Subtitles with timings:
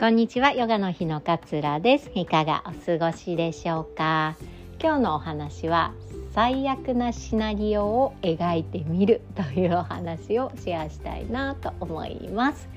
[0.00, 2.10] こんにちはヨガの日のかつらです。
[2.14, 4.34] いかがお過ごしでしょうか？
[4.82, 5.92] 今日のお話は
[6.34, 12.70] 最悪なシナリオを描いてみるというお話をシェアしたいなと思います。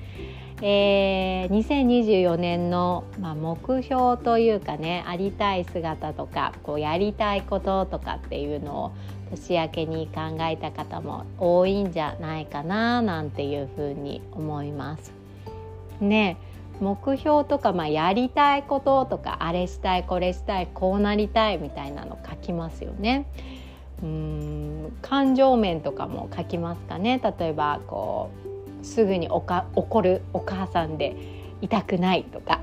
[0.60, 8.92] えー、2024年の、まあ、目標というかねありたい姿とかこうやりたいこととかっていうのを
[9.30, 15.10] 年明けに考えた方も多いんじゃないかななんていうふうに思います。
[16.02, 16.36] ね
[16.80, 23.26] 目標とか、まあ、やりたいこととかあれしたいこれしたいこうなりたいみたいなの書きますよね。
[24.02, 28.30] うん感情面とかも書きますかね例えばこ
[28.82, 31.16] うすぐにおか怒るお母さんで
[31.62, 32.60] 痛くないとか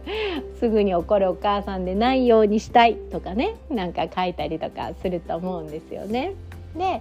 [0.60, 6.34] すぐに怒るお母さんでないようにしたいとかねなんか書いたりとかすると思うんですよね。
[6.76, 7.00] で、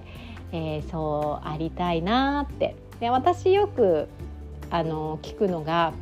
[0.53, 4.07] えー、そうありたいなってで私よく
[4.69, 5.93] あの聞くのが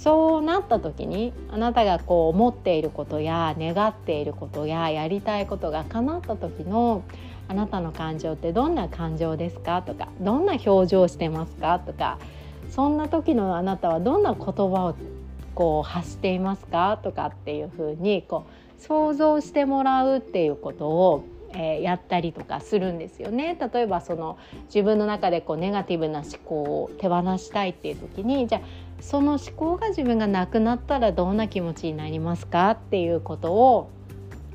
[0.00, 7.02] そうなった時にあなたがこう思っていることや願っていることややりたいことが叶った時の
[7.48, 9.82] あなたの感情ってどんな感情ですか？
[9.82, 11.78] とかどんな表情してますか？
[11.78, 12.18] とか
[12.70, 14.94] そんな時のあなたはどんな言葉を
[15.54, 16.98] こう発していますか？
[17.02, 18.44] とかっていうふうにこ
[18.78, 21.24] う想像してもらうっていうことを
[21.56, 23.56] え、やったりとかするんですよね。
[23.72, 28.62] 例えばその自分の中でこうネガティブな思考を手放したいっていう時にじゃあ
[29.04, 33.90] その思考が自分がなくなったらどんな気持ちになりますかっていうことを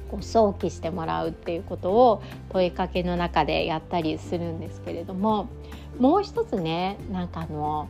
[0.10, 5.48] こう想起してもらうっていうことを問いかけの中でやったりするんですけれども
[6.00, 7.90] もう一つねなんかあの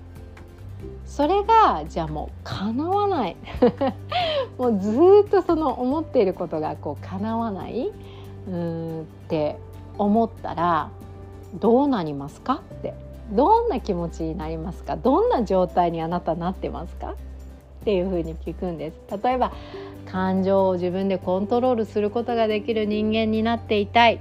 [1.05, 3.35] それがじゃあもう叶わない。
[4.57, 4.91] もうず
[5.25, 7.91] っとその思っていることがこう叶わない。
[8.47, 9.57] うんって
[9.97, 10.89] 思ったら
[11.55, 12.93] どうなりますかって
[13.31, 14.95] どんな気持ちになりますか？
[14.95, 17.15] どんな状態にあなたなってますか？
[17.81, 19.21] っていうふうに聞くんです。
[19.23, 19.53] 例えば
[20.05, 24.19] 感情を自分でコントロールすることができる人間になっていたい。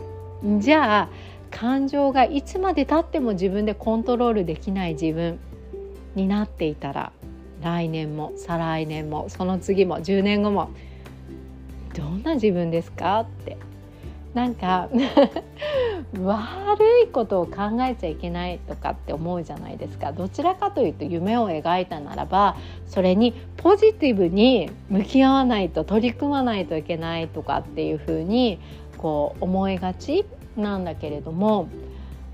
[0.59, 1.09] じゃあ
[1.51, 5.39] 感情がいつまでたっても自分でコントロールできない自分
[6.15, 7.11] になっていたら
[7.63, 10.71] 来年も再来年もその次も10年後も
[11.95, 13.21] どんな自分ですか？
[13.21, 13.57] って
[14.39, 14.89] なんか
[16.23, 20.13] 悪いことを考えちゃいけないとかって思うじゃないですか。
[20.13, 22.55] どちらかというと夢を描いたならば
[22.87, 28.61] それにポジティブに向き合わないと取り組まないといけないとかっていうふうに
[28.97, 30.25] こう思いがち
[30.57, 31.67] なんだけれども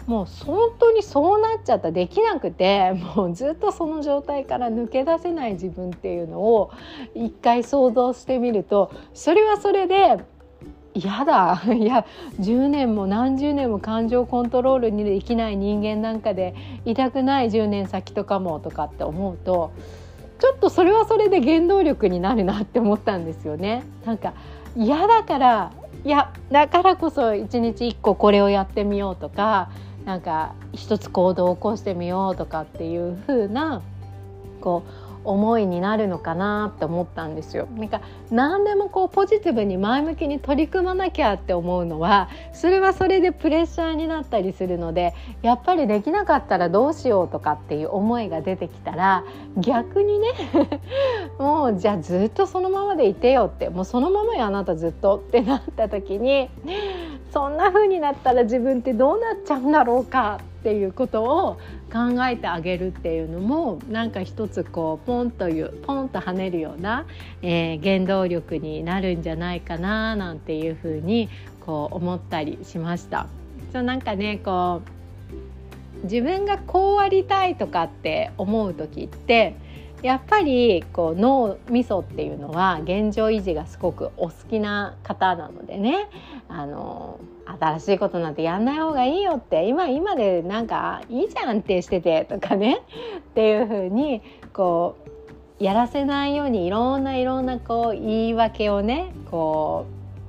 [0.07, 1.91] もう本当にそうなっちゃった。
[1.91, 6.71] できなくてもうずっとその状態から抜け出せない自分っていうのを
[7.15, 10.19] 一回想像してみるとそれはそれで
[10.95, 12.07] 嫌だ いや
[12.41, 19.73] 10年も何十年も感情コントロールにできない人間なんかでいたくない10年先とかもとかって思うと
[20.39, 23.85] ちょっとそれはそれで原動力になるなって思ったんですよね。
[24.05, 24.35] なんか
[24.77, 25.71] 嫌だから
[26.05, 29.71] いやだからこそ一日一個これをやってみようとか
[30.05, 33.81] なんか一つ行動を起こしてみようとかっていう風な
[34.61, 37.67] こう思いになるのかなって思ったんですよ。
[37.77, 49.25] なんか何でもこうポジティブに前向きに取り組まなきゃって思うのはそれはそれでプレッシャーになったりするのでやっぱりできなかったらどうしようとかっていう思いが出てきたら
[49.57, 50.29] 逆にね
[51.39, 56.51] もうじゃあずっとそのままでいてよってもうそのままよあなたずっとってなった時に
[57.33, 61.59] そんな風になったら自分ってどうなっちゃうんだろうかっていうことを
[61.93, 67.05] 考えてあげるっていうのもなんか一つこうポンというポンと跳ねるような、
[67.43, 71.29] えー、原動力になるんじゃないかななんていうふうに
[71.61, 73.27] こう思ったりしました。
[73.75, 74.81] そうなんかねこ
[76.03, 79.57] う自分がこうありたいとかって思う時って
[80.05, 86.11] やっぱりこう脳みそっていうのは現状維持がすごくお好きな方なのでね。
[86.47, 89.67] あの新しいことなんてやんない方がいいよって。
[89.67, 92.83] 今今でなんかいいじゃんってしててとかね。
[93.17, 94.21] っていう風に
[94.53, 94.97] こ
[95.59, 99.87] うやらせないようにいろんないろんなこう言い訳をねこ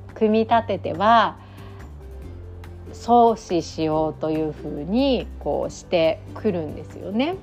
[0.10, 1.36] う組み立てては
[2.94, 7.36] 阻止しようというふうにこうしてくるんですよね。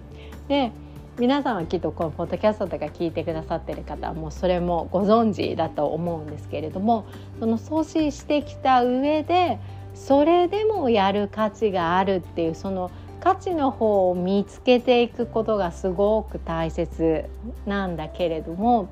[0.48, 0.72] で
[1.18, 7.06] 皆さんはきっとこのポッドキャストとか聞いてくださってる方はもうそれもご存知だと思うんですけれども
[7.38, 9.58] その阻止してきた上で
[9.94, 17.26] それでもやる価値があるっていうその価値の方を見つけていくことがすごく大切
[17.66, 18.88] なんだけれども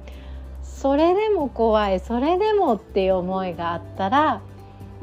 [0.63, 4.43] それでも怖いそれでもっていう思いがあったら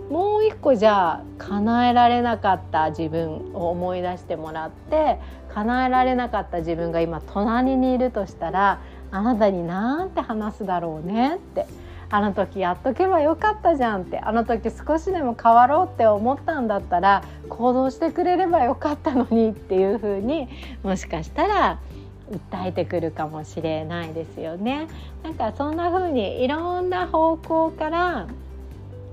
[0.10, 5.20] もう一個じゃあ叶えられなかった自分を思い出してもらって
[5.54, 8.80] 叶えられなかった自分が今隣にいるとしたら
[9.12, 11.66] あなたになんて話すだろうねって
[12.10, 20.48] あの時やっとけばよかったじゃんってあの時少しでも変わろうって思ったんだったら行動してくれればよかったのにっていう風に
[20.84, 21.80] もしかしたら
[22.32, 24.88] 訴えてくるかもしれないですよね。
[25.24, 28.28] なんかそんな風にいろんな方向から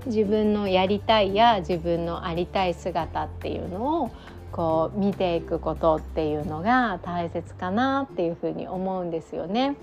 [0.05, 4.11] 自分のやりたいや自分のありたい姿っていうのを
[4.51, 9.75] こう見ていくことっていうのが大切かなっていうふうに思うんですよね。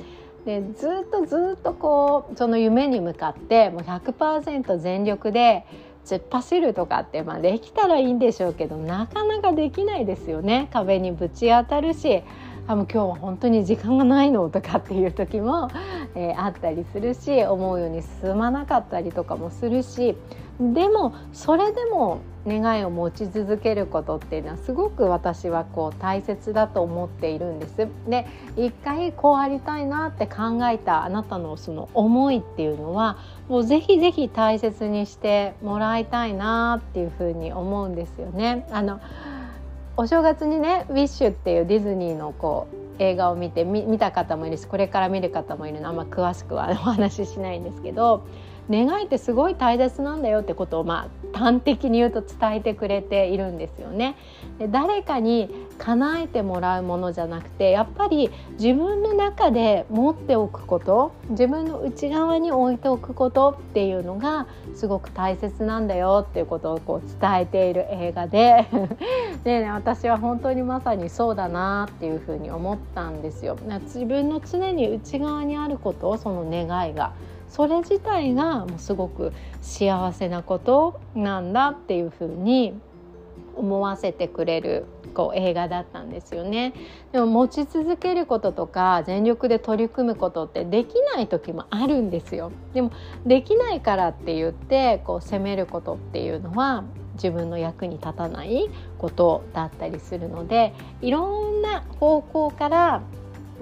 [0.45, 5.65] でずっとずっとこうその夢に向かってもう100%全力で
[6.05, 12.25] 突っ走るとかって、まあ、できたらいいんでしょうけどなかなかできないですよね壁にぶち当たるし
[12.67, 15.71] あもう今日は本当に時間がないのとかっていう時も、
[16.15, 20.17] えー、あったりするし思うように進まなかったりとかもするし
[20.61, 27.89] でもそれでも願いを持ち続けることっていうのはすごく私はこう大切だと思っているんです。
[28.09, 28.27] で
[28.57, 33.17] 一回こうありたいなって考えたあなたのその思いっていうのは
[33.49, 38.67] もうぜひぜひ大切にしてもらいたいなっていうふうに思うんですよね。
[38.73, 39.01] あの
[39.97, 48.25] お正月にね「ウィッシュ」っていうディズニーのこう映画を見て見た方もいるしこれから見る方もいるのあんま詳しくはお話ししないんですけど
[48.71, 54.17] 願いってすごい大切なんだよってことをまあ端的に言うと伝えてくれているんですよね。
[54.59, 68.67] で誰かに叶えてもらうものじゃなくてやっぱり自分の中で持っておくこと自分の内側に置いておくことっていうのがすごく大切なんだよっていうことをこう伝えている映画で
[69.43, 73.57] で、ね、私は本当にまさにそうだなっていうふうに思ったんですよ。
[73.85, 77.13] 自分の常に内側にあることその願いが
[77.53, 82.73] それ自体がもうすごく幸せなことなんだっていうふうに
[83.55, 86.73] 思わせてくれるこう映画だったんですよね。
[87.13, 92.53] でも持ち続けることとか全力で取り組むことってできない時もあるんですよ。
[92.73, 92.91] でも
[93.27, 96.85] できないからって言ってこう責めることっていうのは
[97.17, 100.73] 自分の役に立たないことだったりするので
[101.03, 103.03] いろんな方向から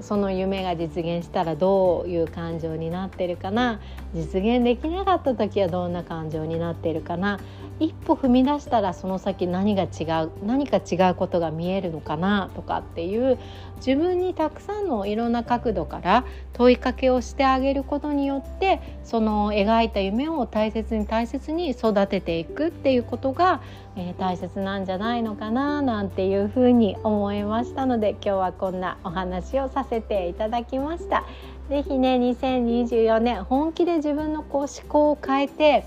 [0.02, 3.80] その夢が実現したらどういう感情になってるかな？
[4.14, 7.40] 実現できなかった時はどんな感情になってるかな？
[7.78, 10.30] 一歩踏み出したらその先何が違う？
[10.44, 12.50] 何か違うことが見えるのかな？
[12.54, 13.38] とかっていう
[13.76, 23.62] 自分にたくさんのいろんな角度から問いかけをしてあげることによってその描いた夢を大切に大切に育てていくっていうことが、
[24.00, 31.24] えー、大切なんじゃないのかななんていうふうに思いましたので今日はこんなお話をさせていただきました。
[31.68, 35.84] ぜひね2024年本気で自分のこう思考を変えて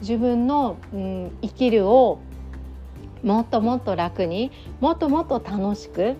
[0.00, 2.20] 自分の、うん、生きるを
[3.24, 6.14] もっともっと楽にもっともっと楽しく、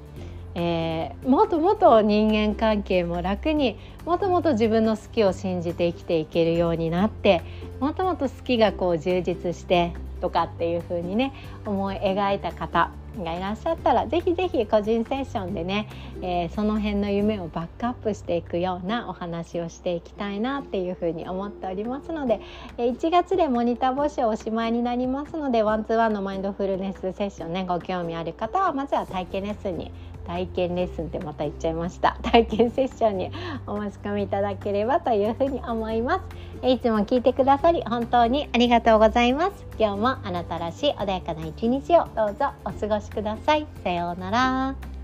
[0.56, 7.42] えー、もっともっと人間関係も楽にもっともっと自分の好きを信じて生きていけるようになって
[7.78, 11.32] もっともっと好きがこう充実してとかっていう風にね
[11.64, 12.90] 思い描いた方
[13.22, 15.88] がいらっしゃったらぜひぜひ個人セッションでね、
[16.22, 22.40] えー、その辺の夢をバックアップしていくようなお話をしていきたいなっていうふうに思っておりますので、
[22.78, 29.92] 1月でモニター募集おしまいになりますのでワンツーワンのマインドフルネスセッションねご興味ある方はまずは体験レッスンに
[30.26, 32.16] 体験レッスンってまた言っちゃいました。
[32.22, 33.30] 体験セッションに
[33.66, 36.20] お申し込みいただければというふうに思いま
[36.62, 36.66] す。
[36.66, 39.66] いつも聞いてくださり本当にありがとうございます。
[39.78, 43.66] 今日もあなたらしい穏やかな一日をどうぞお過ごしください。
[43.84, 44.95] さようなら。